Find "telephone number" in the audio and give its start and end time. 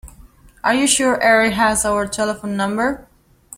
2.07-3.07